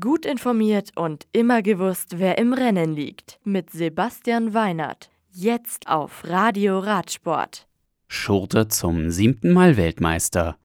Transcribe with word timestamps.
Gut 0.00 0.24
informiert 0.24 0.92
und 0.96 1.26
immer 1.32 1.60
gewusst, 1.60 2.18
wer 2.18 2.38
im 2.38 2.54
Rennen 2.54 2.94
liegt. 2.94 3.38
Mit 3.44 3.68
Sebastian 3.68 4.54
Weinert. 4.54 5.10
Jetzt 5.30 5.88
auf 5.88 6.24
Radio 6.24 6.78
Radsport. 6.78 7.68
Schurte 8.08 8.68
zum 8.68 9.10
siebten 9.10 9.52
Mal 9.52 9.76
Weltmeister. 9.76 10.56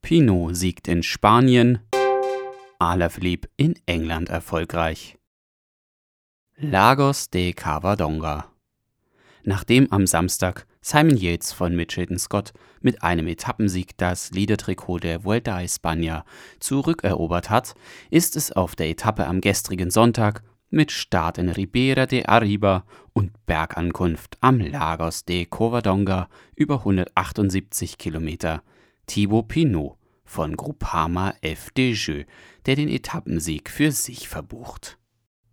Pinot 0.00 0.54
siegt 0.54 0.86
in 0.86 1.02
Spanien. 1.02 1.80
Alaphilippe 2.78 3.48
in 3.56 3.74
England 3.86 4.28
erfolgreich. 4.28 5.18
Lagos 6.56 7.30
de 7.30 7.52
Cavadonga. 7.52 8.46
Nachdem 9.42 9.90
am 9.90 10.06
Samstag 10.06 10.68
Simon 10.82 11.16
Yates 11.16 11.52
von 11.52 11.76
Mitchelton 11.76 12.18
Scott 12.18 12.52
mit 12.80 13.02
einem 13.02 13.26
Etappensieg 13.26 13.98
das 13.98 14.30
Liedertrikot 14.30 15.00
der 15.00 15.24
Vuelta 15.24 15.56
a 15.56 15.60
España 15.60 16.24
zurückerobert 16.58 17.50
hat, 17.50 17.74
ist 18.10 18.34
es 18.34 18.50
auf 18.50 18.76
der 18.76 18.88
Etappe 18.88 19.26
am 19.26 19.42
gestrigen 19.42 19.90
Sonntag 19.90 20.42
mit 20.70 20.90
Start 20.90 21.36
in 21.36 21.50
Ribera 21.50 22.06
de 22.06 22.24
Arriba 22.24 22.84
und 23.12 23.32
Bergankunft 23.44 24.38
am 24.40 24.58
Lagos 24.58 25.24
de 25.24 25.44
Covadonga 25.44 26.28
über 26.54 26.78
178 26.78 27.98
Kilometer 27.98 28.62
Thibaut 29.06 29.48
Pinot 29.48 29.98
von 30.24 30.56
Groupama 30.56 31.34
FDJ, 31.42 32.22
der 32.66 32.76
den 32.76 32.88
Etappensieg 32.88 33.68
für 33.68 33.90
sich 33.90 34.28
verbucht. 34.28 34.96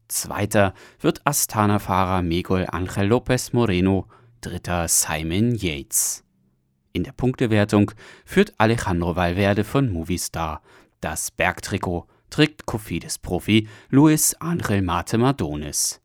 Zweiter 0.07 0.73
wird 1.01 1.25
Astana-Fahrer 1.25 2.21
Miguel 2.21 2.67
Angel 2.69 3.11
López 3.11 3.49
Moreno, 3.53 4.07
dritter 4.41 4.87
Simon 4.87 5.55
Yates. 5.55 6.23
In 6.93 7.03
der 7.03 7.11
Punktewertung 7.11 7.91
führt 8.25 8.53
Alejandro 8.57 9.15
Valverde 9.15 9.63
von 9.63 9.91
Movistar. 9.91 10.61
Das 11.01 11.31
Bergtrikot 11.31 12.07
trägt 12.29 12.65
Cofidis-Profi 12.65 13.67
Luis 13.89 14.33
Angel 14.35 14.81
Mate 14.81 15.17
Madonis. 15.17 16.01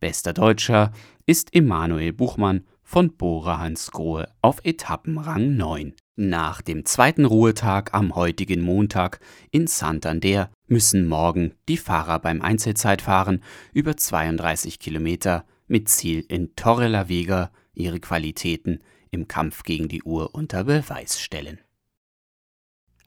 Bester 0.00 0.32
Deutscher 0.32 0.92
ist 1.26 1.54
Emanuel 1.54 2.12
Buchmann 2.12 2.64
von 2.82 3.16
Bora 3.16 3.58
Hansgrohe 3.58 4.28
auf 4.42 4.60
Etappenrang 4.64 5.56
9. 5.56 5.94
Nach 6.16 6.60
dem 6.60 6.84
zweiten 6.84 7.24
Ruhetag 7.24 7.92
am 7.92 8.14
heutigen 8.14 8.60
Montag 8.60 9.18
in 9.50 9.66
Santander 9.66 10.50
müssen 10.68 11.08
morgen 11.08 11.54
die 11.68 11.78
Fahrer 11.78 12.18
beim 12.20 12.40
Einzelzeitfahren 12.40 13.42
über 13.72 13.96
32 13.96 14.78
Kilometer 14.78 15.44
mit 15.66 15.88
Ziel 15.88 16.24
in 16.28 16.54
Torre 16.54 16.88
la 16.88 17.08
Vega 17.08 17.50
ihre 17.74 18.00
Qualitäten 18.00 18.80
im 19.10 19.28
Kampf 19.28 19.62
gegen 19.62 19.88
die 19.88 20.02
Uhr 20.02 20.34
unter 20.34 20.64
Beweis 20.64 21.20
stellen. 21.20 21.60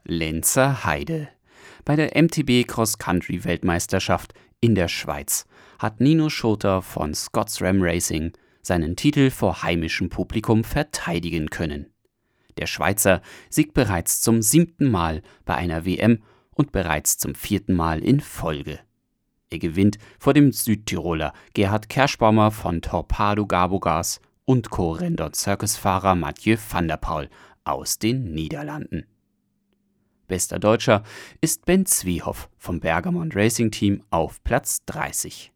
Lenzer 0.04 0.84
Heide 0.84 1.28
Bei 1.84 1.96
der 1.96 2.20
MTB 2.20 2.66
Cross 2.66 2.98
Country 2.98 3.44
Weltmeisterschaft 3.44 4.32
in 4.60 4.74
der 4.74 4.88
Schweiz 4.88 5.46
hat 5.78 6.00
Nino 6.00 6.28
Schurter 6.28 6.82
von 6.82 7.14
Scots 7.14 7.60
Ram 7.62 7.82
Racing 7.82 8.32
seinen 8.62 8.96
Titel 8.96 9.30
vor 9.30 9.62
heimischem 9.62 10.08
Publikum 10.08 10.64
verteidigen 10.64 11.50
können. 11.50 11.86
Der 12.56 12.66
Schweizer 12.66 13.22
siegt 13.50 13.74
bereits 13.74 14.20
zum 14.20 14.42
siebten 14.42 14.90
Mal 14.90 15.22
bei 15.44 15.54
einer 15.54 15.84
WM 15.84 16.22
und 16.50 16.72
bereits 16.72 17.16
zum 17.18 17.34
vierten 17.34 17.74
Mal 17.74 18.02
in 18.02 18.20
Folge. 18.20 18.80
Er 19.50 19.58
gewinnt 19.58 19.98
vor 20.18 20.34
dem 20.34 20.52
Südtiroler 20.52 21.32
Gerhard 21.54 21.88
Kerschbaumer 21.88 22.50
von 22.50 22.82
Torpado 22.82 23.46
Gabogas 23.46 24.20
und 24.48 24.70
Co-Render 24.70 25.30
Circusfahrer 25.34 26.14
Mathieu 26.14 26.56
van 26.70 26.88
der 26.88 26.96
Paul 26.96 27.28
aus 27.64 27.98
den 27.98 28.32
Niederlanden. 28.32 29.04
Bester 30.26 30.58
Deutscher 30.58 31.02
ist 31.42 31.66
Ben 31.66 31.84
Zwiehoff 31.84 32.48
vom 32.56 32.80
Bergamont 32.80 33.36
Racing 33.36 33.70
Team 33.70 34.02
auf 34.08 34.42
Platz 34.44 34.86
30. 34.86 35.52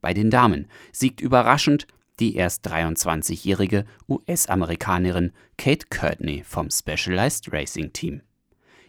Bei 0.00 0.14
den 0.14 0.30
Damen 0.30 0.68
siegt 0.90 1.20
überraschend 1.20 1.86
die 2.18 2.34
erst 2.34 2.66
23-jährige 2.66 3.84
US-Amerikanerin 4.08 5.32
Kate 5.58 5.86
Courtney 5.90 6.42
vom 6.46 6.70
Specialized 6.70 7.52
Racing 7.52 7.92
Team. 7.92 8.22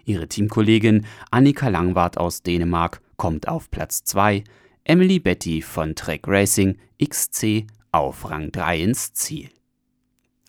Ihre 0.05 0.29
Teamkollegin 0.29 1.05
Annika 1.29 1.67
Langwart 1.67 2.17
aus 2.17 2.41
Dänemark 2.41 3.01
kommt 3.17 3.49
auf 3.49 3.69
Platz 3.69 4.05
2, 4.05 4.45
Emily 4.85 5.19
Betty 5.19 5.61
von 5.61 5.93
Trek 5.93 6.25
Racing 6.25 6.77
XC 7.03 7.67
auf 7.93 8.29
Rang 8.29 8.51
3 8.51 8.81
ins 8.81 9.13
Ziel. 9.13 9.49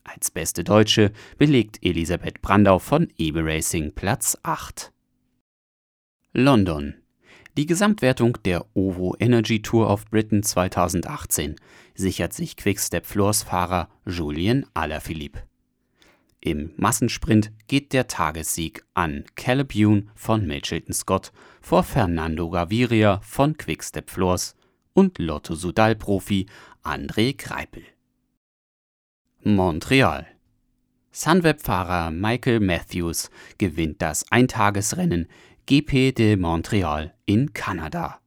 Als 0.03 0.31
beste 0.31 0.65
Deutsche 0.65 1.12
belegt 1.38 1.78
Elisabeth 1.82 2.43
Brandau 2.43 2.78
von 2.78 3.09
Ebe 3.16 3.44
Racing 3.44 3.93
Platz 3.93 4.37
8. 4.43 4.93
London 6.32 6.97
die 7.56 7.66
Gesamtwertung 7.66 8.37
der 8.44 8.66
OVO 8.75 9.15
Energy 9.21 9.62
Tour 9.62 9.88
of 9.88 10.06
Britain 10.06 10.43
2018 10.43 11.55
sichert 11.94 12.32
sich 12.32 12.56
Quickstep 12.56 13.06
Floors 13.06 13.44
Fahrer 13.44 13.88
Julien 14.05 14.66
Alaphilippe. 14.75 15.44
Im 16.41 16.72
Massensprint 16.76 17.53
geht 17.69 17.93
der 17.93 18.09
Tagessieg 18.09 18.84
an 18.94 19.25
Caleb 19.37 19.72
Youn 19.72 20.11
von 20.16 20.44
Mitchelton 20.49 20.93
Scott 20.93 21.31
vor 21.61 21.84
Fernando 21.84 22.50
Gaviria 22.50 23.21
von 23.22 23.56
Quickstep 23.56 24.11
Floors 24.11 24.56
und 24.93 25.21
Lotto 25.21 25.55
Sudal 25.55 25.94
Profi 25.94 26.47
André 26.84 27.32
Greipel. 27.32 27.82
Montreal 29.42 30.26
Sunweb-Fahrer 31.12 32.10
Michael 32.10 32.60
Matthews 32.60 33.30
gewinnt 33.56 34.02
das 34.02 34.30
Eintagesrennen 34.30 35.28
GP 35.64 36.12
de 36.12 36.36
Montreal 36.36 37.14
in 37.24 37.54
Kanada. 37.54 38.20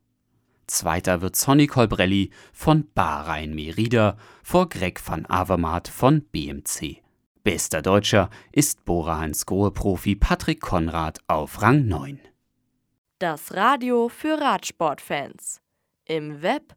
Zweiter 0.65 1.21
wird 1.21 1.35
Sonny 1.35 1.67
Colbrelli 1.67 2.31
von 2.51 2.89
Bahrain 2.95 3.53
Merida 3.53 4.17
vor 4.41 4.69
Greg 4.69 5.07
van 5.07 5.27
Avermaet 5.27 5.87
von 5.87 6.23
BMC. 6.23 7.03
Bester 7.43 7.83
Deutscher 7.83 8.31
ist 8.51 8.85
Bora 8.85 9.19
Hansgrohe 9.19 9.69
Profi 9.69 10.15
Patrick 10.15 10.61
Konrad 10.61 11.19
auf 11.27 11.61
Rang 11.61 11.87
9. 11.87 12.19
Das 13.19 13.53
Radio 13.53 14.09
für 14.09 14.41
Radsportfans. 14.41 15.61
Im 16.05 16.41
Web 16.41 16.76